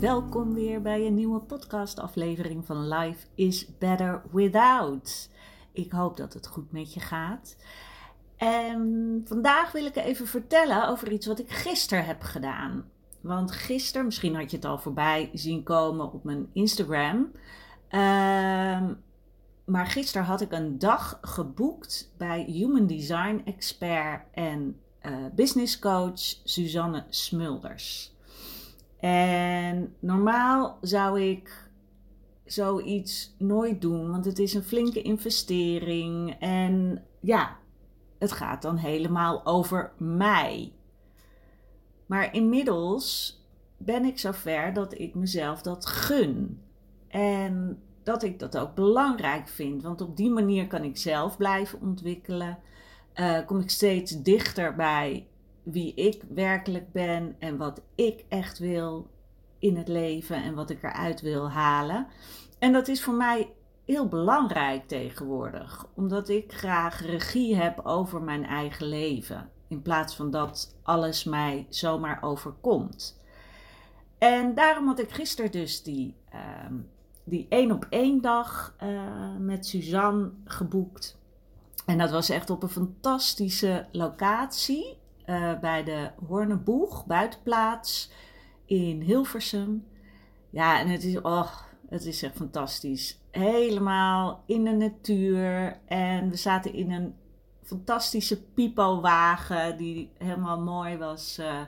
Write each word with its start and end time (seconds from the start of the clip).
welkom 0.00 0.54
weer 0.54 0.82
bij 0.82 1.06
een 1.06 1.14
nieuwe 1.14 1.40
podcastaflevering 1.40 2.66
van 2.66 2.88
Life 2.88 3.26
is 3.34 3.78
Better 3.78 4.22
Without. 4.32 5.30
Ik 5.72 5.92
hoop 5.92 6.16
dat 6.16 6.32
het 6.32 6.46
goed 6.46 6.72
met 6.72 6.94
je 6.94 7.00
gaat. 7.00 7.56
En 8.36 9.22
vandaag 9.24 9.72
wil 9.72 9.84
ik 9.84 9.96
even 9.96 10.26
vertellen 10.26 10.88
over 10.88 11.12
iets 11.12 11.26
wat 11.26 11.38
ik 11.38 11.50
gisteren 11.50 12.04
heb 12.04 12.22
gedaan. 12.22 12.90
Want 13.20 13.50
gisteren, 13.50 14.04
misschien 14.06 14.34
had 14.34 14.50
je 14.50 14.56
het 14.56 14.66
al 14.66 14.78
voorbij 14.78 15.30
zien 15.32 15.62
komen 15.62 16.12
op 16.12 16.24
mijn 16.24 16.48
Instagram. 16.52 17.32
Ehm, 17.88 18.94
maar 19.64 19.86
gisteren 19.86 20.26
had 20.26 20.40
ik 20.40 20.52
een 20.52 20.78
dag 20.78 21.18
geboekt 21.22 22.12
bij 22.16 22.42
Human 22.42 22.86
Design 22.86 23.42
Expert 23.44 24.22
en 24.32 24.80
uh, 25.02 25.12
business 25.34 25.78
coach 25.78 26.20
Suzanne 26.44 27.04
Smulders. 27.08 28.16
En 29.00 29.94
normaal 30.00 30.78
zou 30.80 31.20
ik 31.20 31.70
zoiets 32.44 33.34
nooit 33.38 33.80
doen, 33.80 34.10
want 34.10 34.24
het 34.24 34.38
is 34.38 34.54
een 34.54 34.62
flinke 34.62 35.02
investering. 35.02 36.36
En 36.38 37.04
ja, 37.20 37.56
het 38.18 38.32
gaat 38.32 38.62
dan 38.62 38.76
helemaal 38.76 39.46
over 39.46 39.92
mij. 39.98 40.72
Maar 42.06 42.34
inmiddels 42.34 43.36
ben 43.76 44.04
ik 44.04 44.18
zover 44.18 44.72
dat 44.72 44.98
ik 44.98 45.14
mezelf 45.14 45.62
dat 45.62 45.86
gun. 45.86 46.62
En 47.08 47.82
dat 48.02 48.22
ik 48.22 48.38
dat 48.38 48.58
ook 48.58 48.74
belangrijk 48.74 49.48
vind. 49.48 49.82
Want 49.82 50.00
op 50.00 50.16
die 50.16 50.30
manier 50.30 50.66
kan 50.66 50.84
ik 50.84 50.96
zelf 50.96 51.36
blijven 51.36 51.80
ontwikkelen. 51.80 52.58
Uh, 53.14 53.46
kom 53.46 53.60
ik 53.60 53.70
steeds 53.70 54.22
dichter 54.22 54.74
bij 54.74 55.26
wie 55.72 55.94
ik 55.94 56.22
werkelijk 56.28 56.92
ben 56.92 57.36
en 57.38 57.56
wat 57.56 57.82
ik 57.94 58.24
echt 58.28 58.58
wil 58.58 59.10
in 59.58 59.76
het 59.76 59.88
leven 59.88 60.42
en 60.42 60.54
wat 60.54 60.70
ik 60.70 60.82
eruit 60.82 61.20
wil 61.20 61.50
halen. 61.50 62.06
En 62.58 62.72
dat 62.72 62.88
is 62.88 63.02
voor 63.02 63.14
mij 63.14 63.52
heel 63.84 64.08
belangrijk 64.08 64.88
tegenwoordig, 64.88 65.86
omdat 65.94 66.28
ik 66.28 66.52
graag 66.52 67.00
regie 67.06 67.56
heb 67.56 67.80
over 67.86 68.22
mijn 68.22 68.44
eigen 68.44 68.86
leven, 68.86 69.50
in 69.68 69.82
plaats 69.82 70.16
van 70.16 70.30
dat 70.30 70.76
alles 70.82 71.24
mij 71.24 71.66
zomaar 71.68 72.22
overkomt. 72.22 73.20
En 74.18 74.54
daarom 74.54 74.86
had 74.86 74.98
ik 74.98 75.10
gisteren 75.10 75.50
dus 75.50 75.82
die, 75.82 76.14
uh, 76.34 76.40
die 77.24 77.46
één 77.48 77.72
op 77.72 77.86
één 77.90 78.20
dag 78.20 78.76
uh, 78.82 79.36
met 79.38 79.66
Suzanne 79.66 80.30
geboekt. 80.44 81.18
En 81.86 81.98
dat 81.98 82.10
was 82.10 82.28
echt 82.28 82.50
op 82.50 82.62
een 82.62 82.68
fantastische 82.68 83.86
locatie 83.92 84.97
uh, 85.28 85.58
bij 85.58 85.84
de 85.84 86.10
Horneboeg, 86.26 87.06
buitenplaats 87.06 88.10
in 88.64 89.00
Hilversum. 89.00 89.86
Ja, 90.50 90.80
en 90.80 90.88
het 90.88 91.04
is, 91.04 91.20
oh, 91.20 91.50
het 91.88 92.04
is 92.04 92.22
echt 92.22 92.36
fantastisch. 92.36 93.20
Helemaal 93.30 94.42
in 94.46 94.64
de 94.64 94.70
natuur. 94.70 95.78
En 95.86 96.30
we 96.30 96.36
zaten 96.36 96.72
in 96.72 96.90
een 96.90 97.14
fantastische 97.62 98.42
pipo-wagen 98.42 99.76
die 99.76 100.12
helemaal 100.18 100.60
mooi 100.60 100.96
was 100.96 101.38
uh, 101.38 101.60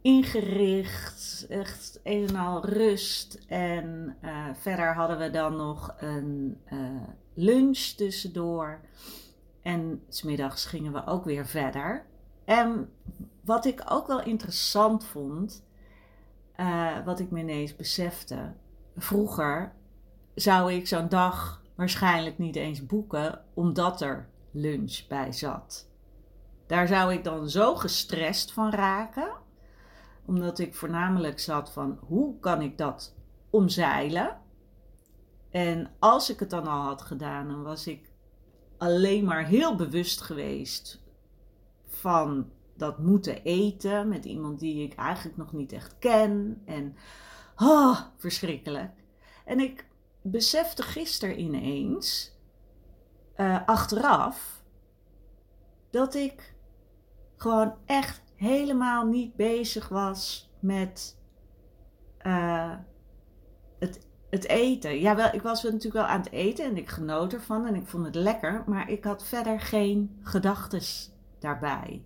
ingericht. 0.00 1.46
Echt 1.48 2.00
een 2.02 2.28
en 2.28 2.36
al 2.36 2.66
rust. 2.66 3.44
En 3.46 4.16
uh, 4.24 4.46
verder 4.52 4.94
hadden 4.94 5.18
we 5.18 5.30
dan 5.30 5.56
nog 5.56 5.94
een 5.98 6.58
lunch 7.34 7.78
tussendoor. 7.78 8.80
En 9.62 10.02
smiddags 10.08 10.66
gingen 10.66 10.92
we 10.92 11.06
ook 11.06 11.24
weer 11.24 11.46
verder. 11.46 12.06
En 12.48 12.92
wat 13.44 13.64
ik 13.64 13.82
ook 13.88 14.06
wel 14.06 14.22
interessant 14.22 15.04
vond, 15.04 15.64
uh, 16.56 17.04
wat 17.04 17.20
ik 17.20 17.30
me 17.30 17.40
ineens 17.40 17.76
besefte. 17.76 18.54
Vroeger 18.96 19.72
zou 20.34 20.72
ik 20.72 20.86
zo'n 20.86 21.08
dag 21.08 21.62
waarschijnlijk 21.74 22.38
niet 22.38 22.56
eens 22.56 22.86
boeken, 22.86 23.44
omdat 23.54 24.00
er 24.00 24.28
lunch 24.50 25.06
bij 25.08 25.32
zat. 25.32 25.88
Daar 26.66 26.86
zou 26.86 27.12
ik 27.12 27.24
dan 27.24 27.50
zo 27.50 27.74
gestrest 27.74 28.52
van 28.52 28.70
raken, 28.70 29.32
omdat 30.24 30.58
ik 30.58 30.74
voornamelijk 30.74 31.40
zat 31.40 31.72
van 31.72 31.98
hoe 32.00 32.38
kan 32.40 32.62
ik 32.62 32.78
dat 32.78 33.14
omzeilen. 33.50 34.36
En 35.50 35.90
als 35.98 36.30
ik 36.30 36.40
het 36.40 36.50
dan 36.50 36.66
al 36.66 36.82
had 36.82 37.02
gedaan, 37.02 37.48
dan 37.48 37.62
was 37.62 37.86
ik 37.86 38.10
alleen 38.78 39.24
maar 39.24 39.44
heel 39.44 39.76
bewust 39.76 40.20
geweest 40.20 41.06
van 41.98 42.50
dat 42.76 42.98
moeten 42.98 43.42
eten 43.42 44.08
met 44.08 44.24
iemand 44.24 44.58
die 44.58 44.82
ik 44.82 44.94
eigenlijk 44.94 45.36
nog 45.36 45.52
niet 45.52 45.72
echt 45.72 45.98
ken. 45.98 46.62
En 46.64 46.96
oh, 47.56 48.00
verschrikkelijk. 48.16 48.92
En 49.44 49.60
ik 49.60 49.86
besefte 50.22 50.82
gisteren 50.82 51.40
ineens, 51.40 52.36
uh, 53.36 53.66
achteraf, 53.66 54.62
dat 55.90 56.14
ik 56.14 56.54
gewoon 57.36 57.74
echt 57.84 58.22
helemaal 58.34 59.06
niet 59.06 59.36
bezig 59.36 59.88
was 59.88 60.52
met 60.60 61.16
uh, 62.22 62.74
het, 63.78 64.06
het 64.30 64.46
eten. 64.48 65.00
Ja, 65.00 65.16
wel, 65.16 65.32
ik 65.32 65.42
was 65.42 65.62
natuurlijk 65.62 65.94
wel 65.94 66.04
aan 66.04 66.20
het 66.20 66.32
eten 66.32 66.64
en 66.64 66.76
ik 66.76 66.88
genoot 66.88 67.32
ervan 67.32 67.66
en 67.66 67.74
ik 67.74 67.86
vond 67.86 68.04
het 68.04 68.14
lekker, 68.14 68.62
maar 68.66 68.90
ik 68.90 69.04
had 69.04 69.24
verder 69.24 69.60
geen 69.60 70.18
gedachtes 70.22 71.12
daarbij. 71.40 72.04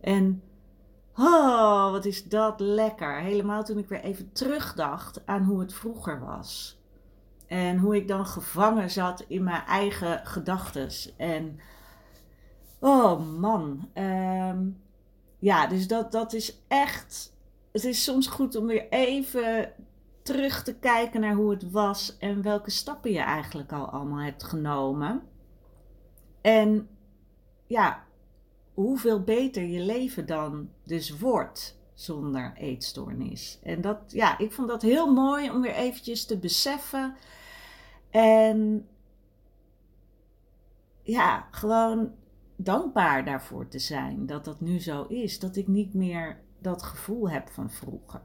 En 0.00 0.42
oh, 1.14 1.90
wat 1.90 2.04
is 2.04 2.24
dat 2.24 2.60
lekker. 2.60 3.20
Helemaal 3.20 3.64
toen 3.64 3.78
ik 3.78 3.88
weer 3.88 4.00
even 4.00 4.32
terugdacht 4.32 5.26
aan 5.26 5.42
hoe 5.42 5.60
het 5.60 5.74
vroeger 5.74 6.20
was. 6.20 6.80
En 7.46 7.78
hoe 7.78 7.96
ik 7.96 8.08
dan 8.08 8.26
gevangen 8.26 8.90
zat 8.90 9.24
in 9.28 9.44
mijn 9.44 9.64
eigen 9.64 10.26
gedachten. 10.26 10.88
En 11.16 11.60
oh 12.78 13.38
man. 13.38 13.88
Um, 13.94 14.82
ja, 15.38 15.66
dus 15.66 15.88
dat, 15.88 16.12
dat 16.12 16.32
is 16.32 16.58
echt. 16.68 17.34
Het 17.72 17.84
is 17.84 18.04
soms 18.04 18.26
goed 18.26 18.56
om 18.56 18.66
weer 18.66 18.88
even 18.88 19.72
terug 20.22 20.62
te 20.62 20.74
kijken 20.74 21.20
naar 21.20 21.34
hoe 21.34 21.50
het 21.50 21.70
was 21.70 22.16
en 22.18 22.42
welke 22.42 22.70
stappen 22.70 23.12
je 23.12 23.18
eigenlijk 23.18 23.72
al 23.72 23.90
allemaal 23.90 24.24
hebt 24.24 24.42
genomen. 24.42 25.22
En 26.40 26.88
ja, 27.66 28.04
hoeveel 28.82 29.22
beter 29.22 29.62
je 29.62 29.80
leven 29.80 30.26
dan 30.26 30.68
dus 30.84 31.18
wordt 31.18 31.78
zonder 31.94 32.52
eetstoornis. 32.56 33.58
En 33.62 33.80
dat, 33.80 33.98
ja, 34.06 34.38
ik 34.38 34.52
vond 34.52 34.68
dat 34.68 34.82
heel 34.82 35.12
mooi 35.12 35.50
om 35.50 35.60
weer 35.60 35.74
eventjes 35.74 36.26
te 36.26 36.38
beseffen. 36.38 37.16
En 38.10 38.88
ja, 41.02 41.48
gewoon 41.50 42.12
dankbaar 42.56 43.24
daarvoor 43.24 43.68
te 43.68 43.78
zijn 43.78 44.26
dat 44.26 44.44
dat 44.44 44.60
nu 44.60 44.80
zo 44.80 45.02
is. 45.02 45.38
Dat 45.38 45.56
ik 45.56 45.66
niet 45.66 45.94
meer 45.94 46.40
dat 46.58 46.82
gevoel 46.82 47.30
heb 47.30 47.48
van 47.48 47.70
vroeger. 47.70 48.22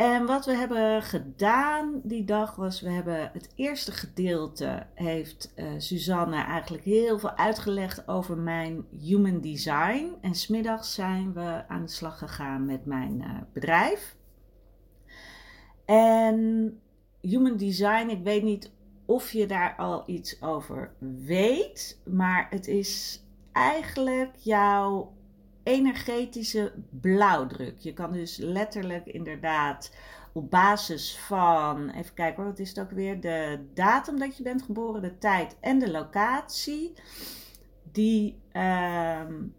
En 0.00 0.26
wat 0.26 0.46
we 0.46 0.52
hebben 0.52 1.02
gedaan 1.02 2.00
die 2.04 2.24
dag 2.24 2.56
was, 2.56 2.80
we 2.80 2.90
hebben 2.90 3.30
het 3.32 3.52
eerste 3.54 3.92
gedeelte, 3.92 4.86
heeft 4.94 5.52
uh, 5.56 5.66
Suzanne 5.78 6.36
eigenlijk 6.36 6.84
heel 6.84 7.18
veel 7.18 7.36
uitgelegd 7.36 8.08
over 8.08 8.36
mijn 8.36 8.84
human 9.00 9.40
design. 9.40 10.16
En 10.20 10.34
smiddags 10.34 10.94
zijn 10.94 11.32
we 11.32 11.68
aan 11.68 11.82
de 11.82 11.90
slag 11.90 12.18
gegaan 12.18 12.64
met 12.64 12.86
mijn 12.86 13.20
uh, 13.20 13.38
bedrijf. 13.52 14.16
En 15.84 16.80
human 17.20 17.56
design, 17.56 18.08
ik 18.08 18.22
weet 18.22 18.42
niet 18.42 18.70
of 19.06 19.32
je 19.32 19.46
daar 19.46 19.74
al 19.76 20.02
iets 20.06 20.42
over 20.42 20.92
weet, 21.24 22.00
maar 22.04 22.46
het 22.50 22.66
is 22.66 23.24
eigenlijk 23.52 24.36
jouw 24.36 25.12
energetische 25.70 26.72
blauwdruk. 27.00 27.78
Je 27.78 27.92
kan 27.92 28.12
dus 28.12 28.36
letterlijk 28.36 29.06
inderdaad 29.06 29.94
op 30.32 30.50
basis 30.50 31.18
van, 31.18 31.90
even 31.90 32.14
kijken 32.14 32.36
hoor, 32.42 32.50
wat 32.50 32.60
is 32.60 32.68
het 32.68 32.80
ook 32.80 32.90
weer? 32.90 33.20
De 33.20 33.66
datum 33.74 34.18
dat 34.18 34.36
je 34.36 34.42
bent 34.42 34.62
geboren, 34.62 35.02
de 35.02 35.18
tijd 35.18 35.56
en 35.60 35.78
de 35.78 35.90
locatie. 35.90 36.92
Die 37.92 38.40
um, 38.52 39.54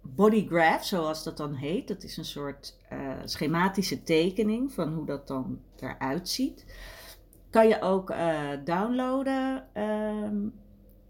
body 0.00 0.46
graph, 0.46 0.84
zoals 0.84 1.24
dat 1.24 1.36
dan 1.36 1.54
heet, 1.54 1.88
dat 1.88 2.02
is 2.02 2.16
een 2.16 2.24
soort 2.24 2.76
uh, 2.92 3.12
schematische 3.24 4.02
tekening 4.02 4.72
van 4.72 4.94
hoe 4.94 5.06
dat 5.06 5.26
dan 5.26 5.60
eruit 5.76 6.28
ziet. 6.28 6.64
Kan 7.50 7.68
je 7.68 7.80
ook 7.80 8.10
uh, 8.10 8.50
downloaden. 8.64 9.66
Um, 9.74 10.52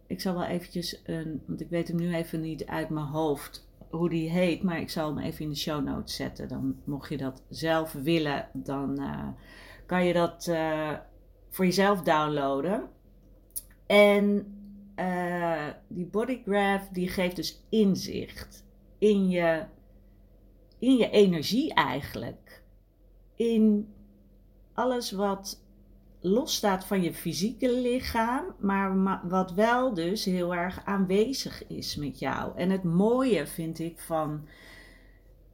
ik 0.07 0.21
zal 0.21 0.35
wel 0.35 0.45
eventjes 0.45 1.03
een, 1.05 1.43
want 1.47 1.61
ik 1.61 1.69
weet 1.69 1.89
hem 1.89 1.97
nu 1.97 2.15
even 2.15 2.41
niet 2.41 2.67
uit 2.67 2.89
mijn 2.89 3.07
hoofd 3.07 3.69
hoe 3.91 4.09
die 4.09 4.31
heet, 4.31 4.63
maar 4.63 4.81
ik 4.81 4.91
zal 4.91 5.15
hem 5.15 5.25
even 5.25 5.45
in 5.45 5.51
de 5.51 5.57
show 5.57 5.85
notes 5.85 6.17
zetten. 6.17 6.49
Dan 6.49 6.77
mocht 6.85 7.09
je 7.09 7.17
dat 7.17 7.43
zelf 7.49 7.93
willen, 7.93 8.49
dan 8.53 9.01
uh, 9.01 9.29
kan 9.87 10.05
je 10.05 10.13
dat 10.13 10.47
uh, 10.47 10.97
voor 11.49 11.65
jezelf 11.65 12.03
downloaden. 12.03 12.89
En 13.87 14.55
uh, 14.97 15.69
die 15.89 16.07
bodygraph 16.07 16.89
die 16.89 17.09
geeft 17.09 17.37
dus 17.37 17.65
inzicht 17.69 18.65
in 18.99 19.29
je, 19.29 19.65
in 20.79 20.97
je 20.97 21.11
energie 21.11 21.75
eigenlijk. 21.75 22.63
In 23.35 23.95
alles 24.73 25.11
wat 25.11 25.63
losstaat 26.21 26.85
van 26.85 27.03
je 27.03 27.15
fysieke 27.15 27.73
lichaam, 27.73 28.45
maar 28.59 29.21
wat 29.29 29.53
wel 29.53 29.95
dus 29.95 30.25
heel 30.25 30.55
erg 30.55 30.85
aanwezig 30.85 31.67
is 31.67 31.97
met 31.97 32.19
jou. 32.19 32.57
En 32.57 32.71
het 32.71 32.83
mooie 32.83 33.47
vind 33.47 33.79
ik 33.79 33.99
van 33.99 34.47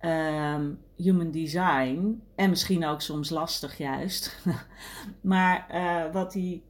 um, 0.00 0.78
human 0.96 1.30
design, 1.30 2.22
en 2.34 2.50
misschien 2.50 2.86
ook 2.86 3.00
soms 3.00 3.30
lastig 3.30 3.78
juist, 3.78 4.38
maar 5.20 5.66
uh, 5.72 6.12
wat 6.12 6.32
die 6.32 6.62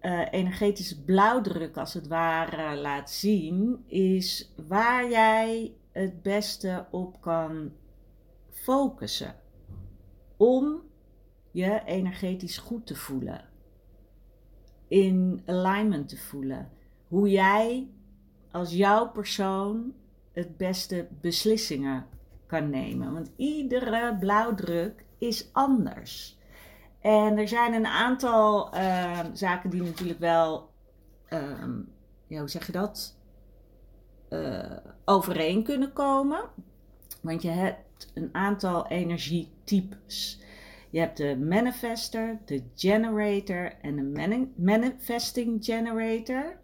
uh, 0.00 0.20
energetische 0.30 1.02
blauwdruk 1.02 1.76
als 1.76 1.94
het 1.94 2.06
ware 2.06 2.76
laat 2.76 3.10
zien, 3.10 3.84
is 3.86 4.52
waar 4.68 5.10
jij 5.10 5.72
het 5.92 6.22
beste 6.22 6.86
op 6.90 7.20
kan 7.20 7.72
focussen. 8.50 9.34
Om 10.36 10.82
je 11.54 11.82
energetisch 11.84 12.58
goed 12.58 12.86
te 12.86 12.94
voelen. 12.94 13.44
In 14.88 15.42
alignment 15.46 16.08
te 16.08 16.16
voelen. 16.16 16.70
Hoe 17.08 17.30
jij 17.30 17.88
als 18.50 18.72
jouw 18.72 19.10
persoon 19.10 19.94
het 20.32 20.56
beste 20.56 21.08
beslissingen 21.20 22.06
kan 22.46 22.70
nemen. 22.70 23.12
Want 23.12 23.30
iedere 23.36 24.16
blauwdruk 24.20 25.04
is 25.18 25.48
anders. 25.52 26.38
En 27.00 27.38
er 27.38 27.48
zijn 27.48 27.72
een 27.72 27.86
aantal 27.86 28.74
uh, 28.74 29.20
zaken 29.32 29.70
die 29.70 29.82
natuurlijk 29.82 30.18
wel, 30.18 30.70
uh, 31.32 31.64
ja, 32.26 32.38
hoe 32.38 32.48
zeg 32.48 32.66
je 32.66 32.72
dat, 32.72 33.16
uh, 34.30 34.76
overeen 35.04 35.62
kunnen 35.62 35.92
komen. 35.92 36.40
Want 37.20 37.42
je 37.42 37.50
hebt 37.50 38.10
een 38.14 38.28
aantal 38.32 38.86
energietypes. 38.86 40.43
Je 40.94 41.00
hebt 41.00 41.16
de 41.16 41.36
manifester, 41.36 42.38
de 42.44 42.62
generator 42.74 43.72
en 43.80 43.96
de 43.96 44.48
manifesting 44.56 45.64
generator. 45.64 46.58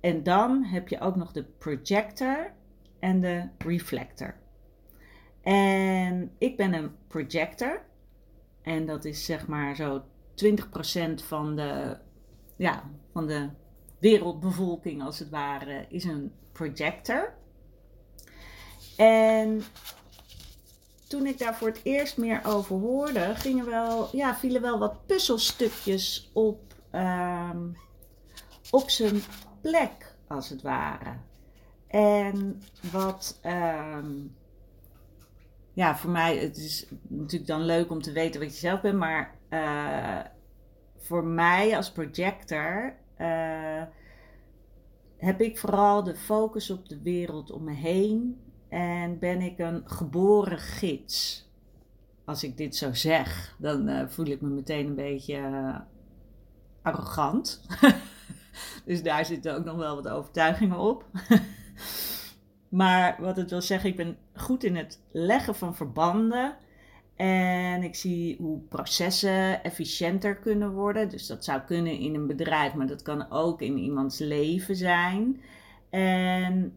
En 0.00 0.22
dan 0.22 0.64
heb 0.64 0.88
je 0.88 1.00
ook 1.00 1.16
nog 1.16 1.32
de 1.32 1.44
projector 1.44 2.52
en 2.98 3.20
de 3.20 3.48
reflector. 3.58 4.34
En 5.40 6.30
ik 6.38 6.56
ben 6.56 6.72
een 6.72 6.90
projector. 7.08 7.84
En 8.62 8.86
dat 8.86 9.04
is 9.04 9.24
zeg 9.24 9.46
maar 9.46 9.76
zo 9.76 10.02
20% 10.34 10.54
van 11.14 11.56
de, 11.56 11.96
ja, 12.56 12.90
van 13.12 13.26
de 13.26 13.48
wereldbevolking 13.98 15.02
als 15.02 15.18
het 15.18 15.30
ware 15.30 15.86
is 15.88 16.04
een 16.04 16.32
projector. 16.52 17.34
En 18.96 19.62
toen 21.12 21.26
ik 21.26 21.38
daar 21.38 21.54
voor 21.54 21.68
het 21.68 21.80
eerst 21.82 22.16
meer 22.16 22.40
over 22.44 22.76
hoorde, 22.76 23.34
gingen 23.34 23.66
wel, 23.66 24.08
ja, 24.12 24.34
vielen 24.34 24.62
wel 24.62 24.78
wat 24.78 25.06
puzzelstukjes 25.06 26.30
op, 26.32 26.74
um, 26.92 27.76
op 28.70 28.90
zijn 28.90 29.20
plek, 29.60 30.14
als 30.28 30.48
het 30.48 30.62
ware. 30.62 31.16
En 31.86 32.62
wat, 32.92 33.40
um, 33.46 34.36
ja, 35.72 35.96
voor 35.96 36.10
mij, 36.10 36.36
het 36.36 36.56
is 36.56 36.86
natuurlijk 37.08 37.46
dan 37.50 37.62
leuk 37.62 37.90
om 37.90 38.02
te 38.02 38.12
weten 38.12 38.40
wat 38.40 38.52
je 38.52 38.58
zelf 38.58 38.80
bent, 38.80 38.98
maar 38.98 39.34
uh, 39.50 40.20
voor 40.98 41.24
mij 41.24 41.76
als 41.76 41.92
projector 41.92 42.94
uh, 43.18 43.82
heb 45.16 45.40
ik 45.40 45.58
vooral 45.58 46.04
de 46.04 46.14
focus 46.16 46.70
op 46.70 46.88
de 46.88 47.02
wereld 47.02 47.50
om 47.50 47.64
me 47.64 47.74
heen 47.74 48.40
en 48.72 49.18
ben 49.18 49.40
ik 49.40 49.58
een 49.58 49.82
geboren 49.84 50.58
gids. 50.58 51.46
Als 52.24 52.44
ik 52.44 52.56
dit 52.56 52.76
zo 52.76 52.92
zeg, 52.94 53.56
dan 53.58 53.88
uh, 53.88 54.08
voel 54.08 54.26
ik 54.26 54.40
me 54.40 54.48
meteen 54.48 54.86
een 54.86 54.94
beetje 54.94 55.36
uh, 55.36 55.78
arrogant. 56.82 57.66
dus 58.86 59.02
daar 59.02 59.24
zitten 59.24 59.56
ook 59.56 59.64
nog 59.64 59.76
wel 59.76 59.94
wat 59.94 60.08
overtuigingen 60.08 60.78
op. 60.78 61.04
maar 62.68 63.16
wat 63.20 63.36
het 63.36 63.50
wil 63.50 63.62
zeggen, 63.62 63.90
ik 63.90 63.96
ben 63.96 64.16
goed 64.34 64.64
in 64.64 64.76
het 64.76 65.00
leggen 65.10 65.54
van 65.54 65.76
verbanden. 65.76 66.56
En 67.16 67.82
ik 67.82 67.94
zie 67.94 68.36
hoe 68.36 68.60
processen 68.60 69.64
efficiënter 69.64 70.36
kunnen 70.36 70.72
worden. 70.72 71.08
Dus 71.08 71.26
dat 71.26 71.44
zou 71.44 71.60
kunnen 71.60 71.98
in 71.98 72.14
een 72.14 72.26
bedrijf, 72.26 72.74
maar 72.74 72.86
dat 72.86 73.02
kan 73.02 73.30
ook 73.30 73.62
in 73.62 73.78
iemands 73.78 74.18
leven 74.18 74.76
zijn. 74.76 75.40
En 75.90 76.76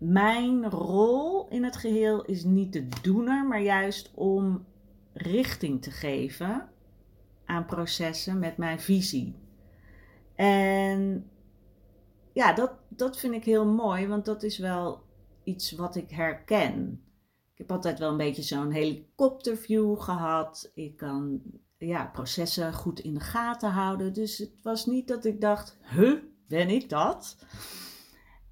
mijn 0.00 0.70
rol 0.70 1.48
in 1.48 1.64
het 1.64 1.76
geheel 1.76 2.24
is 2.24 2.44
niet 2.44 2.72
de 2.72 2.88
doener, 3.02 3.46
maar 3.46 3.62
juist 3.62 4.10
om 4.14 4.66
richting 5.12 5.82
te 5.82 5.90
geven 5.90 6.68
aan 7.44 7.66
processen 7.66 8.38
met 8.38 8.56
mijn 8.56 8.80
visie. 8.80 9.34
En 10.34 11.30
ja, 12.32 12.52
dat, 12.52 12.72
dat 12.88 13.18
vind 13.18 13.34
ik 13.34 13.44
heel 13.44 13.66
mooi, 13.66 14.06
want 14.06 14.24
dat 14.24 14.42
is 14.42 14.58
wel 14.58 15.02
iets 15.44 15.72
wat 15.72 15.96
ik 15.96 16.10
herken. 16.10 17.04
Ik 17.52 17.58
heb 17.58 17.72
altijd 17.72 17.98
wel 17.98 18.10
een 18.10 18.16
beetje 18.16 18.42
zo'n 18.42 18.70
helikopterview 18.70 20.00
gehad. 20.00 20.70
Ik 20.74 20.96
kan 20.96 21.42
ja, 21.76 22.06
processen 22.06 22.72
goed 22.72 23.00
in 23.00 23.14
de 23.14 23.20
gaten 23.20 23.70
houden. 23.70 24.12
Dus 24.12 24.38
het 24.38 24.62
was 24.62 24.86
niet 24.86 25.08
dat 25.08 25.24
ik 25.24 25.40
dacht, 25.40 25.78
huh, 25.82 26.22
ben 26.48 26.68
ik 26.68 26.88
dat? 26.88 27.36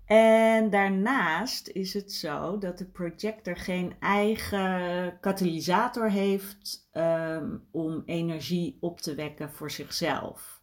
En 0.08 0.70
daarnaast 0.70 1.68
is 1.68 1.94
het 1.94 2.12
zo 2.12 2.58
dat 2.58 2.78
de 2.78 2.84
projector 2.84 3.56
geen 3.56 3.96
eigen 4.00 5.20
katalysator 5.20 6.10
heeft 6.10 6.88
um, 6.92 7.66
om 7.70 8.02
energie 8.06 8.76
op 8.80 9.00
te 9.00 9.14
wekken 9.14 9.52
voor 9.52 9.70
zichzelf. 9.70 10.62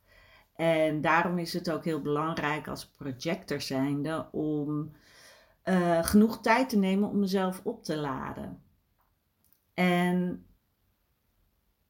En 0.56 1.02
daarom 1.02 1.38
is 1.38 1.54
het 1.54 1.72
ook 1.72 1.84
heel 1.84 2.02
belangrijk 2.02 2.68
als 2.68 2.88
projector 2.88 3.62
zijnde 3.62 4.28
om 4.32 4.96
uh, 5.66 6.04
genoeg 6.04 6.42
tijd 6.42 6.70
te 6.70 6.78
nemen 6.78 7.10
om 7.10 7.20
mezelf 7.20 7.62
op 7.64 7.84
te 7.84 7.98
laden. 7.98 8.64
En 9.74 10.46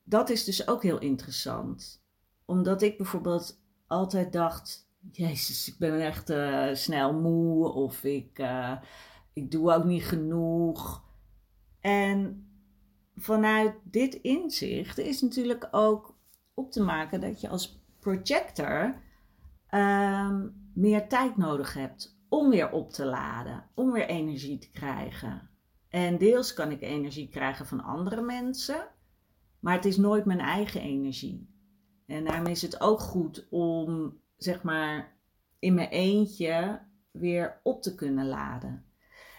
dat 0.04 0.30
is 0.30 0.44
dus 0.44 0.68
ook 0.68 0.84
heel 0.84 1.00
interessant. 1.00 2.04
Omdat 2.46 2.82
ik 2.82 2.98
bijvoorbeeld 2.98 3.60
altijd 3.88 4.34
dacht 4.34 4.85
Jezus, 5.12 5.68
ik 5.68 5.78
ben 5.78 6.00
echt 6.00 6.30
uh, 6.30 6.74
snel 6.74 7.14
moe 7.14 7.72
of 7.72 8.04
ik, 8.04 8.40
uh, 8.40 8.78
ik 9.34 9.52
doe 9.52 9.74
ook 9.74 9.84
niet 9.84 10.04
genoeg. 10.04 11.04
En 11.80 12.48
vanuit 13.16 13.76
dit 13.84 14.14
inzicht 14.14 14.98
is 14.98 15.22
natuurlijk 15.22 15.68
ook 15.72 16.18
op 16.54 16.72
te 16.72 16.84
maken 16.84 17.22
dat 17.22 17.42
je 17.42 17.50
als 17.50 17.84
projector 18.00 19.02
um, 19.72 20.72
meer 20.74 21.08
tijd 21.08 21.38
nodig 21.38 21.74
hebt 21.74 22.20
om 22.30 22.50
weer 22.50 22.72
op 22.72 22.92
te 22.92 23.06
laden, 23.06 23.70
om 23.74 23.92
weer 23.92 24.08
energie 24.08 24.58
te 24.58 24.72
krijgen. 24.72 25.50
En 25.90 26.18
deels 26.18 26.54
kan 26.54 26.72
ik 26.72 26.82
energie 26.82 27.30
krijgen 27.30 27.66
van 27.66 27.84
andere 27.84 28.22
mensen, 28.22 28.88
maar 29.60 29.74
het 29.74 29.86
is 29.86 29.98
nooit 29.98 30.26
mijn 30.26 30.40
eigen 30.40 30.82
energie. 30.82 31.50
En 32.06 32.26
daarom 32.26 32.48
is 32.48 32.62
het 32.62 32.82
ook 32.82 33.00
goed 33.00 33.48
om 33.50 34.20
zeg 34.38 34.64
maar 34.64 35.18
in 35.60 35.74
mijn 35.74 35.90
eentje 35.90 36.82
weer 37.12 37.60
op 37.64 37.82
te 37.82 37.96
kunnen 37.96 38.28
laden. 38.28 38.86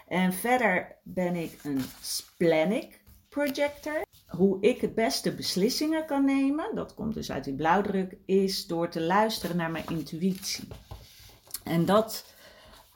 En 0.07 0.33
verder 0.33 0.95
ben 1.03 1.35
ik 1.35 1.59
een 1.63 1.81
splenic 2.01 3.01
projector. 3.29 4.05
Hoe 4.27 4.61
ik 4.61 4.81
het 4.81 4.95
beste 4.95 5.33
beslissingen 5.35 6.05
kan 6.05 6.25
nemen, 6.25 6.75
dat 6.75 6.93
komt 6.93 7.13
dus 7.13 7.31
uit 7.31 7.43
die 7.43 7.55
blauwdruk, 7.55 8.17
is 8.25 8.67
door 8.67 8.89
te 8.89 9.01
luisteren 9.01 9.57
naar 9.57 9.71
mijn 9.71 9.87
intuïtie. 9.87 10.67
En 11.63 11.85
dat 11.85 12.33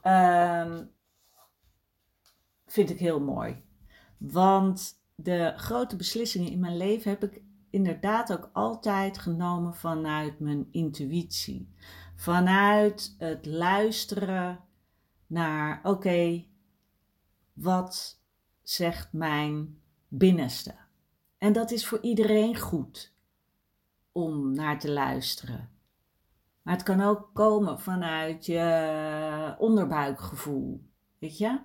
ehm, 0.02 0.84
vind 2.66 2.90
ik 2.90 3.00
heel 3.00 3.20
mooi. 3.20 3.64
Want 4.18 5.00
de 5.16 5.54
grote 5.56 5.96
beslissingen 5.96 6.52
in 6.52 6.60
mijn 6.60 6.78
leven 6.78 7.12
heb 7.12 7.24
ik 7.24 7.42
inderdaad 7.72 8.34
ook 8.34 8.50
altijd 8.54 9.18
genomen 9.18 9.76
vanuit 9.76 10.40
mijn 10.40 10.68
intuïtie. 10.72 11.74
Vanuit 12.16 13.16
het 13.18 13.46
luisteren 13.46 14.60
naar, 15.28 15.80
oké, 15.84 16.46
wat 17.54 18.22
zegt 18.62 19.14
mijn 19.14 19.82
binnenste? 20.08 20.76
En 21.38 21.54
dat 21.54 21.72
is 21.72 21.88
voor 21.88 22.02
iedereen 22.02 22.58
goed 22.58 23.16
om 24.12 24.54
naar 24.54 24.80
te 24.80 24.92
luisteren. 24.92 25.70
Maar 26.62 26.74
het 26.74 26.84
kan 26.84 27.02
ook 27.02 27.30
komen 27.34 27.80
vanuit 27.80 28.46
je 28.46 29.56
onderbuikgevoel. 29.58 30.90
Weet 31.20 31.38
je? 31.38 31.60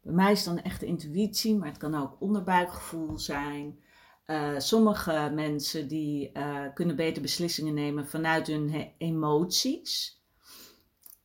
Bij 0.00 0.12
mij 0.12 0.32
is 0.32 0.44
dan 0.44 0.58
echt 0.58 0.80
de 0.80 0.86
intuïtie, 0.86 1.56
maar 1.56 1.68
het 1.68 1.78
kan 1.78 1.94
ook 1.94 2.20
onderbuikgevoel 2.20 3.18
zijn. 3.18 3.78
Uh, 4.26 4.58
sommige 4.58 5.30
mensen 5.34 5.88
die 5.88 6.30
uh, 6.32 6.66
kunnen 6.74 6.96
beter 6.96 7.22
beslissingen 7.22 7.74
nemen 7.74 8.08
vanuit 8.08 8.46
hun 8.46 8.92
emoties. 8.98 10.22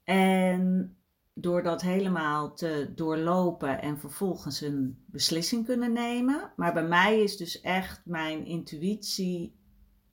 En 0.04 0.98
door 1.34 1.64
dat 1.64 1.82
helemaal 1.82 2.54
te 2.54 2.92
doorlopen 2.96 3.82
en 3.82 4.00
vervolgens 4.00 4.62
een 4.62 5.04
beslissing 5.06 5.66
kunnen 5.66 5.94
nemen. 5.94 6.54
Maar 6.56 6.74
bij 6.74 6.88
mij 6.88 7.22
is 7.22 7.38
dus 7.38 7.62
echt 7.62 8.02
mijn 8.06 8.46
intuïtie 8.46 9.56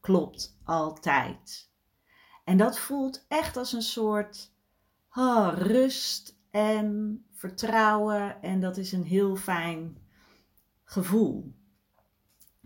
klopt 0.00 0.58
altijd. 0.64 1.70
En 2.44 2.56
dat 2.56 2.78
voelt 2.78 3.24
echt 3.28 3.56
als 3.56 3.72
een 3.72 3.82
soort 3.82 4.52
oh, 5.14 5.52
rust 5.54 6.38
en 6.50 7.24
vertrouwen. 7.32 8.42
En 8.42 8.60
dat 8.60 8.76
is 8.76 8.92
een 8.92 9.04
heel 9.04 9.36
fijn 9.36 9.96
gevoel. 10.84 11.54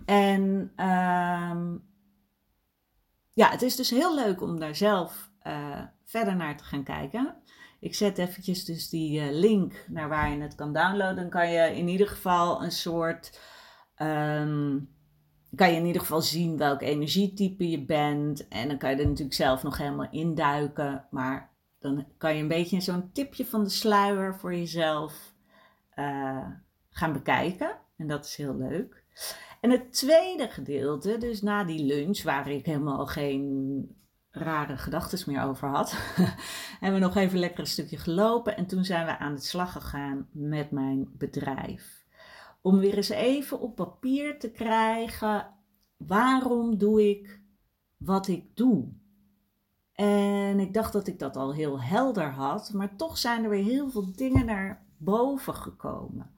En 0.05 0.73
ehm, 0.77 1.77
ja, 3.33 3.51
het 3.51 3.63
is 3.63 3.77
dus 3.77 3.91
heel 3.91 4.15
leuk 4.15 4.43
om 4.43 4.59
daar 4.59 4.75
zelf 4.75 5.31
uh, 5.47 5.83
verder 6.05 6.37
naar 6.37 6.57
te 6.57 6.65
gaan 6.65 6.85
kijken. 6.85 7.37
Ik 7.81 7.95
zet 7.95 8.19
eventjes 8.19 8.65
dus 8.65 8.89
die 8.89 9.21
uh, 9.21 9.31
link 9.31 9.85
naar 9.89 10.09
waar 10.09 10.31
je 10.31 10.41
het 10.41 10.55
kan 10.55 10.73
downloaden. 10.73 11.17
Dan 11.17 11.31
kan 11.31 11.51
je 11.51 11.77
in 11.77 11.89
ieder 11.89 12.09
geval 12.09 12.63
een 12.63 12.73
soort. 12.73 13.41
Um, 13.97 14.89
kan 15.55 15.71
je 15.71 15.77
in 15.77 15.87
ieder 15.87 16.01
geval 16.01 16.21
zien 16.21 16.57
welk 16.57 16.83
energietype 16.83 17.69
je 17.69 17.85
bent. 17.85 18.49
En 18.49 18.69
dan 18.69 18.79
kan 18.79 18.91
je 18.91 18.97
er 18.97 19.07
natuurlijk 19.07 19.37
zelf 19.37 19.63
nog 19.63 19.79
helemaal 19.79 20.11
induiken. 20.11 21.07
Maar 21.11 21.51
dan 21.79 22.07
kan 22.19 22.37
je 22.37 22.43
een 22.43 22.49
beetje 22.49 22.81
zo'n 22.81 23.13
tipje 23.13 23.47
van 23.47 23.65
de 23.65 23.71
sluier 23.71 24.35
voor 24.35 24.55
jezelf 24.55 25.35
uh, 25.97 26.47
gaan 26.91 27.13
bekijken. 27.13 27.77
En 27.97 28.07
dat 28.07 28.25
is 28.25 28.37
heel 28.37 28.57
leuk. 28.57 29.00
En 29.61 29.71
het 29.71 29.93
tweede 29.93 30.49
gedeelte, 30.49 31.19
dus 31.19 31.43
na 31.43 31.65
die 31.65 31.85
lunch, 31.85 32.23
waar 32.23 32.51
ik 32.51 32.67
helemaal 32.67 33.07
geen 33.07 33.99
rare 34.31 34.77
gedachten 34.77 35.33
meer 35.33 35.43
over 35.43 35.69
had, 35.69 35.93
hebben 36.81 37.01
we 37.01 37.07
nog 37.07 37.17
even 37.17 37.39
lekker 37.39 37.61
een 37.61 37.67
stukje 37.67 37.99
gelopen. 37.99 38.57
En 38.57 38.67
toen 38.67 38.85
zijn 38.85 39.07
we 39.07 39.19
aan 39.19 39.35
de 39.35 39.41
slag 39.41 39.73
gegaan 39.73 40.29
met 40.33 40.71
mijn 40.71 41.09
bedrijf. 41.13 42.05
Om 42.61 42.79
weer 42.79 42.97
eens 42.97 43.09
even 43.09 43.61
op 43.61 43.77
papier 43.77 44.39
te 44.39 44.51
krijgen, 44.51 45.55
waarom 45.97 46.79
doe 46.79 47.09
ik 47.09 47.41
wat 47.97 48.29
ik 48.29 48.57
doe? 48.57 48.89
En 49.93 50.61
ik 50.61 50.75
dacht 50.75 50.93
dat 50.93 51.07
ik 51.07 51.19
dat 51.19 51.37
al 51.37 51.55
heel 51.55 51.83
helder 51.83 52.31
had, 52.31 52.73
maar 52.73 52.97
toch 52.97 53.19
zijn 53.19 53.45
er 53.45 53.51
weer 53.51 53.65
heel 53.65 53.91
veel 53.91 54.13
dingen 54.13 54.47
naar 54.47 54.87
boven 54.97 55.55
gekomen. 55.55 56.31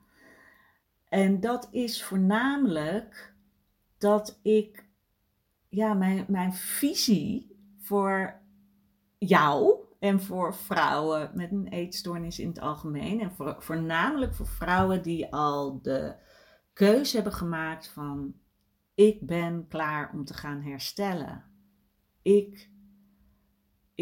En 1.12 1.40
dat 1.40 1.68
is 1.70 2.04
voornamelijk 2.04 3.34
dat 3.98 4.38
ik, 4.42 4.88
ja, 5.68 5.94
mijn, 5.94 6.24
mijn 6.28 6.52
visie 6.52 7.56
voor 7.78 8.40
jou 9.18 9.74
en 9.98 10.20
voor 10.20 10.54
vrouwen 10.54 11.30
met 11.34 11.50
een 11.50 11.68
eetstoornis 11.68 12.38
in 12.38 12.48
het 12.48 12.60
algemeen. 12.60 13.20
En 13.20 13.32
voor, 13.32 13.56
voornamelijk 13.58 14.34
voor 14.34 14.46
vrouwen 14.46 15.02
die 15.02 15.32
al 15.32 15.82
de 15.82 16.14
keuze 16.72 17.14
hebben 17.14 17.32
gemaakt 17.32 17.88
van 17.88 18.34
ik 18.94 19.26
ben 19.26 19.68
klaar 19.68 20.10
om 20.12 20.24
te 20.24 20.34
gaan 20.34 20.60
herstellen. 20.60 21.44
Ik 22.22 22.70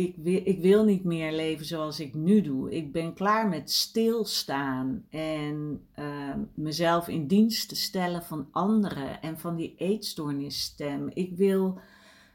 ik 0.00 0.16
wil, 0.16 0.40
ik 0.45 0.61
wil 0.61 0.85
niet 0.85 1.04
meer 1.04 1.33
leven 1.33 1.66
zoals 1.66 2.00
ik 2.00 2.14
nu 2.14 2.40
doe. 2.40 2.71
Ik 2.71 2.92
ben 2.92 3.14
klaar 3.14 3.49
met 3.49 3.71
stilstaan 3.71 5.04
en 5.11 5.80
uh, 5.99 6.35
mezelf 6.54 7.09
in 7.09 7.26
dienst 7.26 7.69
te 7.69 7.76
stellen 7.76 8.23
van 8.23 8.49
anderen 8.50 9.23
en 9.23 9.38
van 9.38 9.57
die 9.57 9.75
eetstoornisstem. 9.76 11.11
Ik 11.14 11.37
wil 11.37 11.78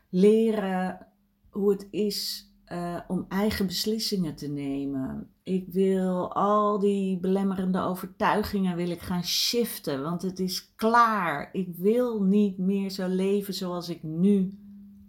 leren 0.09 1.07
hoe 1.49 1.71
het 1.71 1.87
is 1.91 2.49
uh, 2.71 2.99
om 3.07 3.25
eigen 3.29 3.65
beslissingen 3.65 4.35
te 4.35 4.47
nemen. 4.47 5.29
Ik 5.43 5.67
wil 5.67 6.33
al 6.33 6.79
die 6.79 7.19
belemmerende 7.19 7.81
overtuigingen 7.81 8.75
wil 8.75 8.89
ik 8.89 9.01
gaan 9.01 9.23
shiften, 9.23 10.03
want 10.03 10.21
het 10.21 10.39
is 10.39 10.75
klaar. 10.75 11.49
Ik 11.53 11.75
wil 11.75 12.23
niet 12.23 12.57
meer 12.57 12.89
zo 12.89 13.07
leven 13.07 13.53
zoals 13.53 13.89
ik 13.89 14.03
nu 14.03 14.57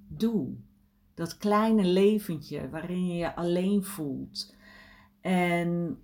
doe. 0.09 0.65
Dat 1.17 1.37
kleine 1.37 1.85
leventje 1.85 2.71
waarin 2.71 3.07
je 3.07 3.15
je 3.15 3.35
alleen 3.35 3.85
voelt. 3.85 4.55
En 5.21 6.01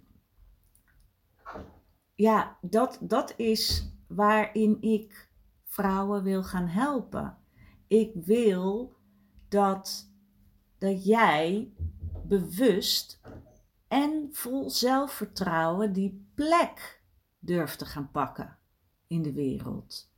ja, 2.14 2.58
dat, 2.60 2.98
dat 3.00 3.34
is 3.36 3.92
waarin 4.06 4.82
ik 4.82 5.30
vrouwen 5.64 6.22
wil 6.22 6.42
gaan 6.42 6.66
helpen. 6.66 7.38
Ik 7.86 8.12
wil 8.14 8.96
dat, 9.48 10.12
dat 10.78 11.04
jij 11.04 11.72
bewust 12.26 13.20
en 13.88 14.28
vol 14.32 14.70
zelfvertrouwen 14.70 15.92
die 15.92 16.30
plek 16.34 17.02
durft 17.38 17.78
te 17.78 17.86
gaan 17.86 18.10
pakken 18.10 18.58
in 19.06 19.22
de 19.22 19.32
wereld. 19.32 20.11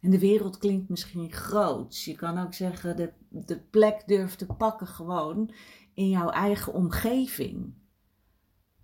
En 0.00 0.10
de 0.10 0.18
wereld 0.18 0.58
klinkt 0.58 0.88
misschien 0.88 1.32
groot. 1.32 2.02
Je 2.02 2.14
kan 2.14 2.38
ook 2.38 2.54
zeggen 2.54 2.96
de, 2.96 3.12
de 3.28 3.58
plek 3.58 4.02
durft 4.06 4.38
te 4.38 4.46
pakken 4.46 4.86
gewoon 4.86 5.50
in 5.94 6.08
jouw 6.08 6.30
eigen 6.30 6.72
omgeving. 6.72 7.74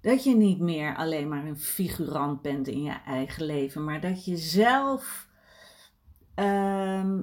Dat 0.00 0.24
je 0.24 0.36
niet 0.36 0.60
meer 0.60 0.96
alleen 0.96 1.28
maar 1.28 1.44
een 1.44 1.58
figurant 1.58 2.42
bent 2.42 2.68
in 2.68 2.82
je 2.82 2.96
eigen 3.06 3.44
leven, 3.44 3.84
maar 3.84 4.00
dat 4.00 4.24
je 4.24 4.36
zelf 4.36 5.28
ehm, 6.34 7.22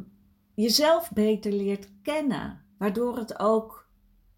jezelf 0.53 1.11
beter 1.11 1.51
leert 1.51 1.91
kennen. 2.01 2.61
Waardoor 2.77 3.17
het 3.17 3.39
ook 3.39 3.87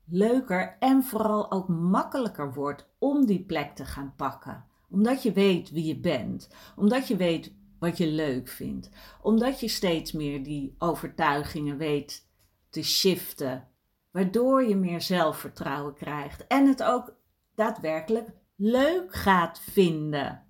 leuker 0.06 0.76
en 0.80 1.04
vooral 1.04 1.52
ook 1.52 1.68
makkelijker 1.68 2.54
wordt 2.54 2.90
om 3.00 3.26
die 3.26 3.46
plek 3.46 3.76
te 3.76 3.86
gaan 3.86 4.14
pakken. 4.16 4.66
Omdat 4.90 5.24
je 5.24 5.32
weet 5.32 5.72
wie 5.72 5.86
je 5.86 6.00
bent. 6.00 6.50
Omdat 6.76 7.08
je 7.08 7.16
weet 7.16 7.54
wat 7.86 7.98
je 7.98 8.08
leuk 8.08 8.48
vindt. 8.48 8.90
Omdat 9.22 9.60
je 9.60 9.68
steeds 9.68 10.12
meer 10.12 10.44
die 10.44 10.76
overtuigingen 10.78 11.78
weet 11.78 12.28
te 12.70 12.84
shiften. 12.84 13.68
Waardoor 14.12 14.64
je 14.64 14.76
meer 14.76 15.02
zelfvertrouwen 15.02 15.94
krijgt. 15.94 16.48
En 16.48 16.68
het 16.68 16.84
ook 16.84 17.16
daadwerkelijk 17.56 18.30
leuk 18.56 19.14
gaat 19.14 19.60
vinden 19.60 20.44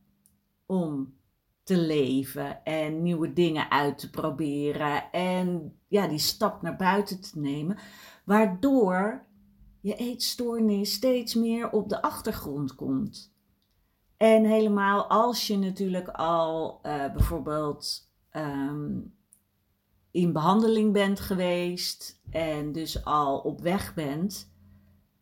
om 0.66 1.14
te 1.64 1.78
leven 1.78 2.64
en 2.64 3.02
nieuwe 3.02 3.34
dingen 3.34 3.72
uit 3.72 3.98
te 3.98 4.10
proberen 4.10 5.12
en 5.12 5.80
ja, 5.88 6.08
die 6.08 6.20
stap 6.20 6.62
naar 6.62 6.76
buiten 6.76 7.22
te 7.22 7.40
nemen, 7.40 7.78
waardoor 8.26 9.26
je 9.82 9.96
eetstoornis 9.96 10.94
steeds 10.94 11.34
meer 11.34 11.72
op 11.72 11.90
de 11.90 12.02
achtergrond 12.02 12.76
komt. 12.76 13.35
En 14.18 14.46
helemaal 14.46 15.06
als 15.10 15.48
je 15.48 15.58
natuurlijk 15.58 16.08
al 16.08 16.80
uh, 16.84 17.14
bijvoorbeeld 17.14 18.12
um, 18.32 19.16
in 20.12 20.34
behandeling 20.34 20.94
bent 20.94 21.20
geweest 21.20 22.22
en 22.32 22.72
dus 22.72 23.06
al 23.06 23.40
op 23.40 23.62
weg 23.62 23.94
bent, 23.94 24.54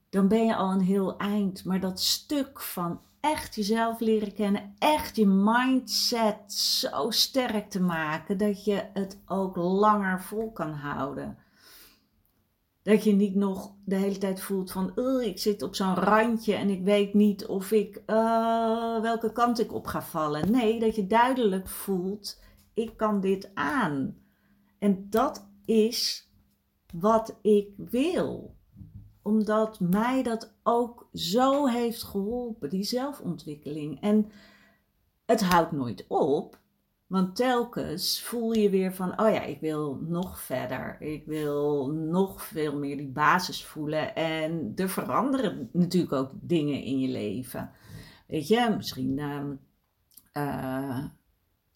dan 0.09 0.27
ben 0.27 0.45
je 0.45 0.55
al 0.55 0.71
een 0.71 0.81
heel 0.81 1.17
eind. 1.17 1.65
Maar 1.65 1.79
dat 1.79 1.99
stuk 1.99 2.61
van 2.61 3.01
echt 3.19 3.55
jezelf 3.55 3.99
leren 3.99 4.33
kennen, 4.33 4.75
echt 4.79 5.15
je 5.15 5.27
mindset 5.27 6.53
zo 6.53 7.09
sterk 7.09 7.69
te 7.69 7.81
maken 7.81 8.37
dat 8.37 8.65
je 8.65 8.89
het 8.93 9.21
ook 9.25 9.55
langer 9.55 10.21
vol 10.21 10.51
kan 10.51 10.71
houden. 10.71 11.37
Dat 12.83 13.03
je 13.03 13.11
niet 13.13 13.35
nog 13.35 13.75
de 13.85 13.95
hele 13.95 14.17
tijd 14.17 14.41
voelt 14.41 14.71
van, 14.71 14.97
ik 15.21 15.39
zit 15.39 15.61
op 15.61 15.75
zo'n 15.75 15.95
randje 15.95 16.55
en 16.55 16.69
ik 16.69 16.83
weet 16.83 17.13
niet 17.13 17.45
of 17.45 17.71
ik, 17.71 18.01
uh, 18.07 19.01
welke 19.01 19.31
kant 19.31 19.59
ik 19.59 19.73
op 19.73 19.85
ga 19.85 20.01
vallen. 20.01 20.51
Nee, 20.51 20.79
dat 20.79 20.95
je 20.95 21.07
duidelijk 21.07 21.67
voelt, 21.67 22.41
ik 22.73 22.97
kan 22.97 23.21
dit 23.21 23.51
aan. 23.53 24.17
En 24.79 25.07
dat 25.09 25.47
is 25.65 26.29
wat 26.93 27.39
ik 27.41 27.69
wil. 27.77 28.55
omdat 29.21 29.79
mij 29.79 30.23
dat 30.23 30.53
ook 30.63 31.09
zo 31.13 31.65
heeft 31.67 32.03
geholpen, 32.03 32.69
die 32.69 32.83
zelfontwikkeling. 32.83 34.01
En 34.01 34.31
het 35.25 35.41
houdt 35.41 35.71
nooit 35.71 36.05
op, 36.07 36.59
want 37.13 37.35
telkens 37.35 38.21
voel 38.21 38.53
je 38.53 38.69
weer 38.69 38.93
van, 38.93 39.19
oh 39.21 39.33
ja, 39.33 39.41
ik 39.41 39.59
wil 39.59 39.99
nog 40.01 40.39
verder. 40.39 40.95
Ik 40.99 41.25
wil 41.25 41.87
nog 41.91 42.43
veel 42.43 42.77
meer 42.77 42.97
die 42.97 43.11
basis 43.11 43.65
voelen. 43.65 44.15
En 44.15 44.71
er 44.75 44.89
veranderen 44.89 45.69
natuurlijk 45.71 46.13
ook 46.13 46.31
dingen 46.33 46.83
in 46.83 46.99
je 46.99 47.07
leven. 47.07 47.71
Weet 48.27 48.47
je, 48.47 48.73
misschien 48.77 49.19
uh, 50.33 51.05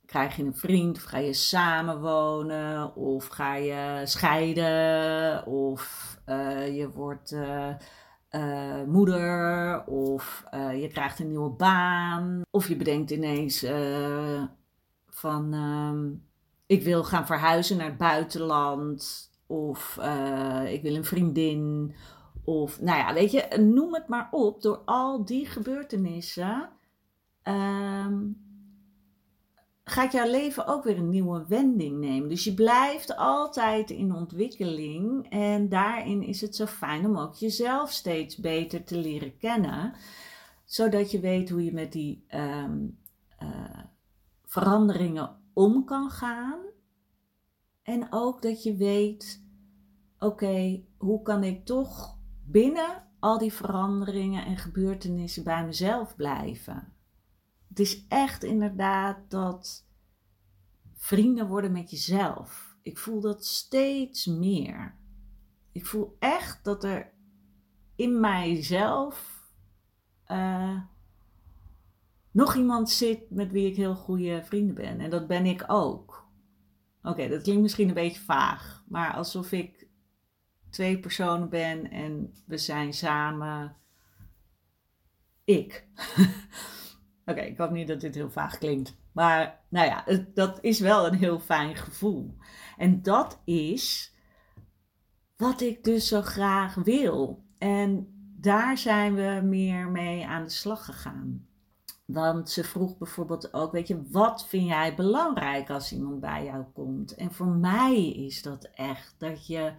krijg 0.05 0.35
je 0.35 0.43
een 0.43 0.55
vriend, 0.55 0.97
of 0.97 1.03
ga 1.03 1.17
je 1.17 1.33
samenwonen, 1.33 2.95
of 2.95 3.27
ga 3.27 3.55
je 3.55 4.01
scheiden, 4.03 5.45
of 5.45 6.15
uh, 6.25 6.77
je 6.77 6.91
wordt 6.91 7.31
uh, 7.31 8.83
moeder, 8.87 9.83
of 9.85 10.43
je 10.51 10.89
krijgt 10.91 11.19
een 11.19 11.27
nieuwe 11.27 11.49
baan, 11.49 12.41
of 12.51 12.67
je 12.67 12.75
bedenkt 12.75 13.11
ineens 13.11 13.65
van 15.17 15.53
ehm, 15.53 16.11
ik 16.65 16.83
wil 16.83 17.03
gaan 17.03 17.25
verhuizen 17.25 17.77
naar 17.77 17.85
het 17.85 17.97
buitenland, 17.97 19.29
of 19.47 19.97
ik 20.67 20.81
wil 20.81 20.95
een 20.95 21.05
vriendin, 21.05 21.95
of 22.43 22.81
nou 22.81 22.97
ja, 22.97 23.13
weet 23.13 23.31
je, 23.31 23.57
noem 23.57 23.93
het 23.93 24.07
maar 24.07 24.27
op. 24.31 24.61
Door 24.61 24.81
al 24.85 25.25
die 25.25 25.45
gebeurtenissen 25.45 26.69
um, 27.43 28.45
gaat 29.83 30.11
jouw 30.11 30.29
leven 30.29 30.67
ook 30.67 30.83
weer 30.83 30.97
een 30.97 31.09
nieuwe 31.09 31.45
wending 31.47 31.99
nemen. 31.99 32.29
Dus 32.29 32.43
je 32.43 32.53
blijft 32.53 33.15
altijd 33.15 33.89
in 33.89 34.13
ontwikkeling. 34.13 35.29
En 35.29 35.69
daarin 35.69 36.23
is 36.23 36.41
het 36.41 36.55
zo 36.55 36.65
fijn 36.65 37.05
om 37.05 37.17
ook 37.17 37.35
jezelf 37.35 37.91
steeds 37.91 38.37
beter 38.37 38.83
te 38.83 38.97
leren 38.97 39.37
kennen. 39.37 39.93
Zodat 40.65 41.11
je 41.11 41.19
weet 41.19 41.49
hoe 41.49 41.63
je 41.63 41.73
met 41.73 41.91
die 41.91 42.23
ehm, 42.27 42.77
eh, 43.37 43.79
veranderingen 44.47 45.37
om 45.53 45.85
kan 45.85 46.09
gaan. 46.09 46.59
En 47.81 48.07
ook 48.09 48.41
dat 48.41 48.63
je 48.63 48.75
weet, 48.75 49.43
oké, 50.19 50.83
hoe 50.97 51.21
kan 51.21 51.43
ik 51.43 51.65
toch 51.65 52.17
binnen 52.43 53.07
al 53.19 53.37
die 53.37 53.53
veranderingen 53.53 54.45
en 54.45 54.57
gebeurtenissen 54.57 55.43
bij 55.43 55.65
mezelf 55.65 56.15
blijven? 56.15 56.93
Het 57.67 57.79
is 57.79 58.07
echt 58.07 58.43
inderdaad 58.43 59.17
dat 59.29 59.87
vrienden 60.93 61.47
worden 61.47 61.71
met 61.71 61.91
jezelf. 61.91 62.77
Ik 62.81 62.97
voel 62.97 63.21
dat 63.21 63.45
steeds 63.45 64.25
meer. 64.25 64.95
Ik 65.71 65.85
voel 65.85 66.15
echt 66.19 66.63
dat 66.63 66.83
er 66.83 67.13
in 67.95 68.19
mijzelf 68.19 69.45
uh, 70.27 70.81
nog 72.37 72.55
iemand 72.55 72.89
zit 72.89 73.29
met 73.29 73.51
wie 73.51 73.67
ik 73.67 73.75
heel 73.75 73.95
goede 73.95 74.43
vrienden 74.43 74.75
ben. 74.75 74.99
En 74.99 75.09
dat 75.09 75.27
ben 75.27 75.45
ik 75.45 75.63
ook. 75.67 76.29
Oké, 77.01 77.27
dat 77.27 77.41
klinkt 77.41 77.61
misschien 77.61 77.87
een 77.87 77.93
beetje 77.93 78.21
vaag, 78.21 78.83
maar 78.87 79.13
alsof 79.13 79.51
ik 79.51 79.87
twee 80.69 80.99
personen 80.99 81.49
ben 81.49 81.91
en 81.91 82.33
we 82.45 82.57
zijn 82.57 82.93
samen 82.93 83.75
ik. 85.43 85.87
Oké, 87.25 87.41
ik 87.41 87.57
hoop 87.57 87.71
niet 87.71 87.87
dat 87.87 88.01
dit 88.01 88.15
heel 88.15 88.31
vaag 88.31 88.57
klinkt. 88.57 88.97
Maar 89.11 89.63
nou 89.69 89.85
ja, 89.85 90.23
dat 90.33 90.57
is 90.61 90.79
wel 90.79 91.07
een 91.07 91.17
heel 91.17 91.39
fijn 91.39 91.75
gevoel. 91.75 92.37
En 92.77 93.01
dat 93.01 93.41
is 93.45 94.15
wat 95.35 95.61
ik 95.61 95.83
dus 95.83 96.07
zo 96.07 96.21
graag 96.21 96.75
wil. 96.75 97.45
En 97.57 98.07
daar 98.39 98.77
zijn 98.77 99.15
we 99.15 99.41
meer 99.43 99.89
mee 99.89 100.27
aan 100.27 100.43
de 100.43 100.49
slag 100.49 100.85
gegaan. 100.85 101.47
Want 102.07 102.49
ze 102.49 102.63
vroeg 102.63 102.97
bijvoorbeeld 102.97 103.53
ook, 103.53 103.71
weet 103.71 103.87
je, 103.87 104.01
wat 104.11 104.47
vind 104.47 104.67
jij 104.67 104.95
belangrijk 104.95 105.69
als 105.69 105.93
iemand 105.93 106.19
bij 106.19 106.43
jou 106.43 106.63
komt? 106.73 107.15
En 107.15 107.31
voor 107.31 107.47
mij 107.47 108.09
is 108.09 108.41
dat 108.41 108.69
echt 108.73 109.15
dat 109.17 109.47
je 109.47 109.73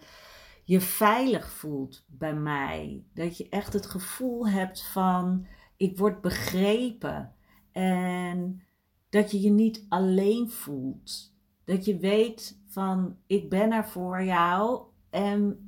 je 0.64 0.80
veilig 0.80 1.50
voelt 1.50 2.04
bij 2.06 2.34
mij. 2.34 3.04
Dat 3.14 3.36
je 3.36 3.48
echt 3.48 3.72
het 3.72 3.86
gevoel 3.86 4.48
hebt 4.48 4.82
van, 4.82 5.46
ik 5.76 5.98
word 5.98 6.20
begrepen. 6.20 7.32
En 7.72 8.62
dat 9.08 9.30
je 9.30 9.40
je 9.40 9.50
niet 9.50 9.86
alleen 9.88 10.50
voelt. 10.50 11.34
Dat 11.64 11.84
je 11.84 11.98
weet 11.98 12.60
van 12.66 13.16
ik 13.26 13.48
ben 13.50 13.72
er 13.72 13.88
voor 13.88 14.22
jou 14.22 14.82
en 15.10 15.67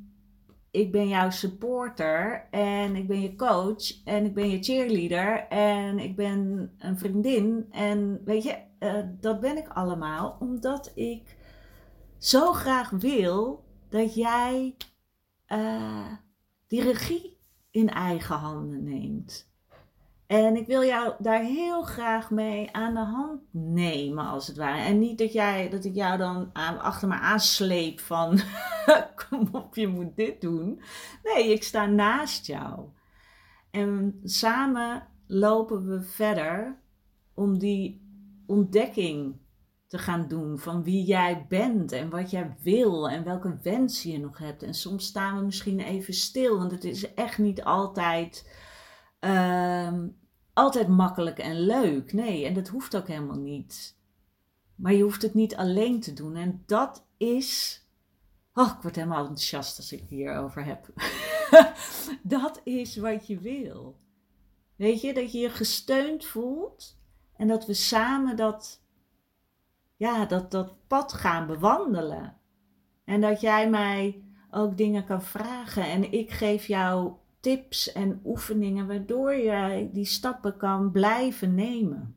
ik 0.70 0.92
ben 0.92 1.08
jouw 1.08 1.30
supporter 1.30 2.48
en 2.50 2.96
ik 2.96 3.06
ben 3.06 3.20
je 3.20 3.36
coach 3.36 4.04
en 4.04 4.24
ik 4.24 4.34
ben 4.34 4.50
je 4.50 4.62
cheerleader 4.62 5.46
en 5.48 5.98
ik 5.98 6.16
ben 6.16 6.72
een 6.78 6.98
vriendin. 6.98 7.66
En 7.70 8.20
weet 8.24 8.42
je, 8.42 8.58
uh, 8.80 9.06
dat 9.20 9.40
ben 9.40 9.56
ik 9.56 9.68
allemaal 9.68 10.36
omdat 10.40 10.92
ik 10.94 11.36
zo 12.18 12.52
graag 12.52 12.90
wil 12.90 13.64
dat 13.88 14.14
jij 14.14 14.76
uh, 15.48 16.12
die 16.66 16.82
regie 16.82 17.38
in 17.70 17.88
eigen 17.88 18.36
handen 18.36 18.84
neemt. 18.84 19.49
En 20.30 20.56
ik 20.56 20.66
wil 20.66 20.84
jou 20.84 21.14
daar 21.18 21.42
heel 21.42 21.82
graag 21.82 22.30
mee 22.30 22.72
aan 22.72 22.94
de 22.94 23.00
hand 23.00 23.40
nemen, 23.52 24.26
als 24.26 24.46
het 24.46 24.56
ware. 24.56 24.82
En 24.82 24.98
niet 24.98 25.18
dat, 25.18 25.32
jij, 25.32 25.68
dat 25.68 25.84
ik 25.84 25.94
jou 25.94 26.18
dan 26.18 26.52
achter 26.52 27.08
me 27.08 27.14
aansleep 27.14 28.00
van, 28.00 28.40
kom 29.28 29.48
op, 29.52 29.74
je 29.74 29.86
moet 29.86 30.16
dit 30.16 30.40
doen. 30.40 30.82
Nee, 31.22 31.52
ik 31.52 31.62
sta 31.62 31.86
naast 31.86 32.46
jou. 32.46 32.88
En 33.70 34.20
samen 34.24 35.06
lopen 35.26 35.86
we 35.86 36.02
verder 36.02 36.80
om 37.34 37.58
die 37.58 38.02
ontdekking 38.46 39.36
te 39.86 39.98
gaan 39.98 40.28
doen 40.28 40.58
van 40.58 40.82
wie 40.82 41.04
jij 41.04 41.46
bent 41.48 41.92
en 41.92 42.10
wat 42.10 42.30
jij 42.30 42.56
wil 42.62 43.08
en 43.08 43.24
welke 43.24 43.58
wensen 43.62 44.10
je 44.10 44.18
nog 44.18 44.38
hebt. 44.38 44.62
En 44.62 44.74
soms 44.74 45.06
staan 45.06 45.38
we 45.38 45.44
misschien 45.44 45.80
even 45.80 46.14
stil, 46.14 46.58
want 46.58 46.70
het 46.70 46.84
is 46.84 47.14
echt 47.14 47.38
niet 47.38 47.64
altijd 47.64 48.58
ehm, 49.18 50.08
altijd 50.60 50.88
makkelijk 50.88 51.38
en 51.38 51.60
leuk. 51.60 52.12
Nee, 52.12 52.46
en 52.46 52.54
dat 52.54 52.68
hoeft 52.68 52.96
ook 52.96 53.08
helemaal 53.08 53.38
niet. 53.38 53.98
Maar 54.74 54.92
je 54.92 55.02
hoeft 55.02 55.22
het 55.22 55.34
niet 55.34 55.56
alleen 55.56 56.00
te 56.00 56.12
doen. 56.12 56.36
En 56.36 56.62
dat 56.66 57.06
is. 57.16 57.80
Oh, 58.54 58.72
ik 58.76 58.82
word 58.82 58.96
helemaal 58.96 59.20
enthousiast 59.20 59.76
als 59.76 59.92
ik 59.92 60.00
het 60.00 60.08
hierover 60.08 60.64
heb. 60.64 60.86
dat 62.22 62.60
is 62.64 62.96
wat 62.96 63.26
je 63.26 63.38
wil. 63.38 63.98
Weet 64.76 65.00
je, 65.00 65.14
dat 65.14 65.32
je 65.32 65.38
je 65.38 65.50
gesteund 65.50 66.24
voelt 66.24 66.98
en 67.36 67.48
dat 67.48 67.66
we 67.66 67.74
samen 67.74 68.36
dat, 68.36 68.82
ja, 69.96 70.24
dat, 70.24 70.50
dat 70.50 70.86
pad 70.86 71.12
gaan 71.12 71.46
bewandelen. 71.46 72.36
En 73.04 73.20
dat 73.20 73.40
jij 73.40 73.70
mij 73.70 74.24
ook 74.50 74.76
dingen 74.76 75.04
kan 75.04 75.22
vragen 75.22 75.84
en 75.84 76.12
ik 76.12 76.30
geef 76.30 76.66
jou 76.66 77.12
tips 77.40 77.92
en 77.92 78.20
oefeningen 78.24 78.86
waardoor 78.86 79.36
jij 79.36 79.90
die 79.92 80.04
stappen 80.04 80.56
kan 80.56 80.90
blijven 80.90 81.54
nemen. 81.54 82.16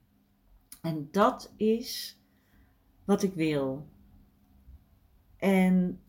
En 0.82 1.08
dat 1.12 1.54
is 1.56 2.20
wat 3.06 3.24
ik 3.24 3.34
wil. 3.34 3.88
En 5.38 6.02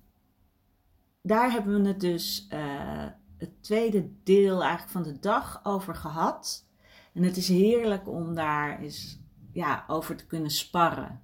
daar 1.22 1.52
hebben 1.52 1.82
we 1.82 1.88
het 1.88 2.00
dus 2.00 2.46
uh, 2.52 3.06
het 3.36 3.62
tweede 3.62 4.10
deel 4.22 4.62
eigenlijk 4.62 4.92
van 4.92 5.02
de 5.02 5.18
dag 5.18 5.60
over 5.64 5.94
gehad. 5.94 6.66
En 7.12 7.22
het 7.22 7.36
is 7.36 7.48
heerlijk 7.48 8.08
om 8.08 8.34
daar 8.34 8.80
eens 8.80 9.20
ja, 9.52 9.84
over 9.86 10.16
te 10.16 10.26
kunnen 10.26 10.50
sparren. 10.50 11.22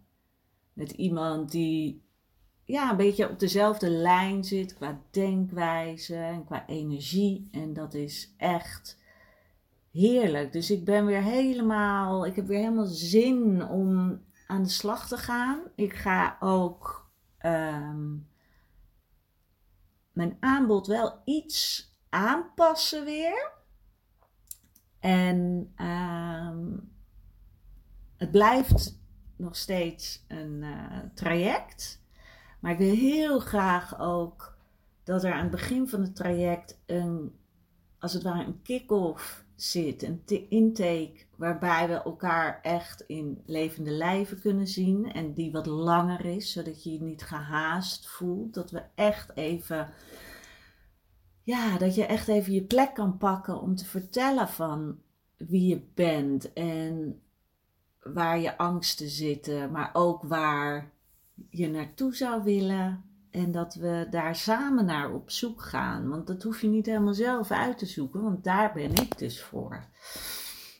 Met 0.72 0.90
iemand 0.90 1.50
die 1.50 2.02
ja, 2.70 2.90
een 2.90 2.96
beetje 2.96 3.28
op 3.28 3.38
dezelfde 3.38 3.90
lijn 3.90 4.44
zit 4.44 4.74
qua 4.74 5.00
denkwijze 5.10 6.16
en 6.16 6.44
qua 6.44 6.66
energie. 6.66 7.48
En 7.52 7.72
dat 7.72 7.94
is 7.94 8.34
echt 8.36 8.98
heerlijk. 9.90 10.52
Dus 10.52 10.70
ik 10.70 10.84
ben 10.84 11.06
weer 11.06 11.22
helemaal, 11.22 12.26
ik 12.26 12.36
heb 12.36 12.46
weer 12.46 12.58
helemaal 12.58 12.86
zin 12.86 13.68
om 13.68 14.20
aan 14.46 14.62
de 14.62 14.68
slag 14.68 15.08
te 15.08 15.16
gaan. 15.16 15.60
Ik 15.74 15.94
ga 15.94 16.36
ook 16.40 17.10
ehm, 17.38 18.16
mijn 20.12 20.36
aanbod 20.40 20.86
wel 20.86 21.22
iets 21.24 21.88
aanpassen 22.08 23.04
weer. 23.04 23.52
En 25.00 25.72
ehm, 25.76 26.76
het 28.16 28.30
blijft 28.30 28.98
nog 29.36 29.56
steeds 29.56 30.24
een 30.28 30.62
uh, 30.62 30.98
traject. 31.14 31.99
Maar 32.60 32.72
ik 32.72 32.78
wil 32.78 32.94
heel 32.94 33.38
graag 33.38 34.00
ook 34.00 34.56
dat 35.04 35.24
er 35.24 35.32
aan 35.32 35.42
het 35.42 35.50
begin 35.50 35.88
van 35.88 36.00
het 36.00 36.16
traject 36.16 36.80
een, 36.86 37.34
als 37.98 38.12
het 38.12 38.22
ware, 38.22 38.44
een 38.44 38.62
kick-off 38.62 39.44
zit, 39.54 40.02
een 40.02 40.22
intake, 40.48 41.26
waarbij 41.36 41.88
we 41.88 41.94
elkaar 41.94 42.60
echt 42.62 43.00
in 43.00 43.42
levende 43.46 43.90
lijven 43.90 44.40
kunnen 44.40 44.66
zien 44.66 45.12
en 45.12 45.32
die 45.32 45.52
wat 45.52 45.66
langer 45.66 46.24
is, 46.24 46.52
zodat 46.52 46.82
je 46.84 46.92
je 46.92 47.02
niet 47.02 47.22
gehaast 47.22 48.08
voelt. 48.08 48.54
Dat 48.54 48.70
we 48.70 48.82
echt 48.94 49.36
even 49.36 49.92
ja, 51.42 51.78
dat 51.78 51.94
je 51.94 52.06
echt 52.06 52.28
even 52.28 52.52
je 52.52 52.62
plek 52.62 52.94
kan 52.94 53.18
pakken 53.18 53.60
om 53.60 53.76
te 53.76 53.84
vertellen 53.84 54.48
van 54.48 54.98
wie 55.36 55.68
je 55.68 55.80
bent 55.94 56.52
en 56.52 57.22
waar 58.00 58.38
je 58.38 58.58
angsten 58.58 59.08
zitten, 59.08 59.70
maar 59.70 59.90
ook 59.92 60.22
waar 60.22 60.92
je 61.50 61.68
naartoe 61.68 62.14
zou 62.14 62.42
willen. 62.42 63.04
En 63.30 63.52
dat 63.52 63.74
we 63.74 64.06
daar 64.10 64.36
samen 64.36 64.84
naar 64.84 65.12
op 65.12 65.30
zoek 65.30 65.62
gaan. 65.62 66.08
Want 66.08 66.26
dat 66.26 66.42
hoef 66.42 66.60
je 66.60 66.68
niet 66.68 66.86
helemaal 66.86 67.14
zelf 67.14 67.50
uit 67.50 67.78
te 67.78 67.86
zoeken, 67.86 68.22
want 68.22 68.44
daar 68.44 68.72
ben 68.72 68.94
ik 68.94 69.18
dus 69.18 69.42
voor. 69.42 69.84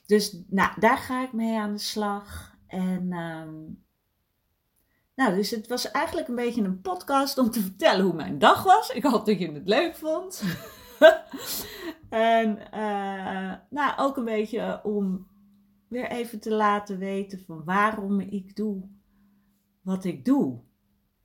Dus 0.05 0.37
nou, 0.47 0.79
daar 0.79 0.97
ga 0.97 1.23
ik 1.23 1.33
mee 1.33 1.59
aan 1.59 1.73
de 1.73 1.79
slag. 1.79 2.55
En 2.67 3.11
ehm, 3.11 3.53
nou, 5.15 5.35
dus 5.35 5.49
het 5.49 5.67
was 5.67 5.91
eigenlijk 5.91 6.27
een 6.27 6.35
beetje 6.35 6.63
een 6.63 6.81
podcast 6.81 7.37
om 7.37 7.51
te 7.51 7.61
vertellen 7.61 8.05
hoe 8.05 8.13
mijn 8.13 8.39
dag 8.39 8.63
was. 8.63 8.89
Ik 8.89 9.03
hoop 9.03 9.25
dat 9.25 9.39
je 9.39 9.51
het 9.51 9.67
leuk 9.67 9.95
vond. 9.95 10.43
en 12.09 12.57
uh, 12.73 13.53
nou, 13.69 13.93
ook 13.97 14.17
een 14.17 14.25
beetje 14.25 14.79
om 14.83 15.27
weer 15.87 16.07
even 16.07 16.39
te 16.39 16.53
laten 16.53 16.97
weten 16.97 17.43
van 17.45 17.63
waarom 17.63 18.19
ik 18.19 18.55
doe 18.55 18.83
wat 19.81 20.03
ik 20.03 20.25
doe. 20.25 20.59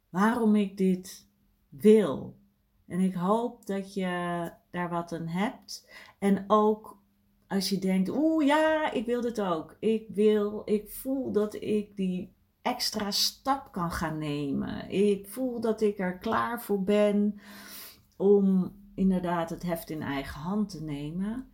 Waarom 0.09 0.57
ik 0.57 0.77
dit 0.77 1.29
wil. 1.69 2.39
En 2.87 3.01
ik 3.01 3.15
hoop 3.15 3.67
dat 3.67 3.95
je 3.95 4.51
daar 4.71 4.91
wat 4.91 5.13
aan 5.13 5.27
hebt. 5.27 5.91
En 6.19 6.45
ook 6.47 7.03
als 7.49 7.69
je 7.69 7.79
denkt, 7.79 8.09
oeh 8.09 8.47
ja, 8.47 8.93
ik 8.93 9.07
wil 9.07 9.21
dit 9.21 9.41
ook. 9.41 9.77
Ik 9.81 10.09
wil, 10.09 10.63
ik 10.65 10.91
voel 10.91 11.33
dat 11.33 11.55
ik 11.55 11.97
die 11.97 12.35
extra 12.63 13.11
stap 13.11 13.73
kan 13.73 13.91
gaan 13.91 14.19
nemen. 14.19 14.91
Ik 14.91 15.29
voel 15.29 15.61
dat 15.61 15.81
ik 15.81 15.99
er 15.99 16.19
klaar 16.19 16.63
voor 16.63 16.83
ben 16.83 17.41
om 18.17 18.77
inderdaad 18.95 19.51
het 19.51 19.63
heft 19.63 19.91
in 19.91 20.03
eigen 20.03 20.41
hand 20.41 20.69
te 20.69 20.83
nemen. 20.83 21.51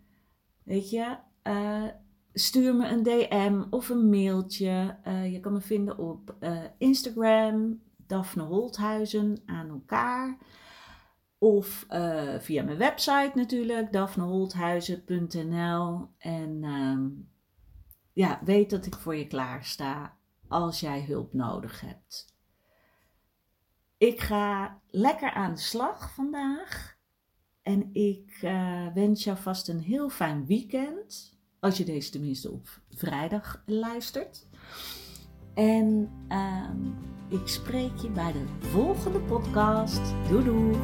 Weet 0.62 0.91
je, 0.91 1.17
uh, 1.43 1.88
stuur 2.33 2.75
me 2.75 2.88
een 2.88 3.03
DM 3.03 3.62
of 3.71 3.88
een 3.88 4.09
mailtje. 4.09 4.99
Uh, 5.07 5.33
je 5.33 5.40
kan 5.40 5.53
me 5.53 5.61
vinden 5.61 5.99
op 5.99 6.37
uh, 6.40 6.62
Instagram, 6.79 7.83
Daphne 8.07 8.42
Holthuizen 8.42 9.42
aan 9.47 9.68
elkaar. 9.68 10.38
Of 11.38 11.87
uh, 11.90 12.38
via 12.38 12.62
mijn 12.62 12.79
website 12.79 13.31
natuurlijk, 13.35 13.92
daphneholthuizen.nl. 13.92 16.09
En 16.18 16.62
uh, 16.62 16.99
ja, 18.12 18.40
weet 18.45 18.71
dat 18.71 18.87
ik 18.87 18.95
voor 18.95 19.16
je 19.16 19.27
klaar 19.27 19.64
sta 19.64 20.16
als 20.49 20.81
jij 20.81 21.05
hulp 21.05 21.33
nodig 21.33 21.81
hebt. 21.81 22.37
Ik 23.99 24.21
ga 24.21 24.81
lekker 24.90 25.33
aan 25.33 25.55
de 25.55 25.61
slag 25.61 26.14
vandaag. 26.14 26.97
En 27.62 27.90
ik 27.92 28.38
wens 28.95 29.25
jou 29.25 29.38
vast 29.38 29.68
een 29.68 29.81
heel 29.81 30.09
fijn 30.09 30.47
weekend. 30.47 31.32
Als 31.62 31.77
je 31.77 31.85
deze 31.85 32.11
tenminste 32.11 32.51
op 32.51 32.81
vrijdag 32.90 33.62
luistert. 33.66 34.46
En 35.55 36.11
uh, 36.29 36.70
ik 37.29 37.48
spreek 37.48 37.96
je 37.96 38.11
bij 38.11 38.33
de 38.33 38.44
volgende 38.59 39.20
podcast. 39.20 40.01
Doei 40.29 40.44
doei! 40.44 40.77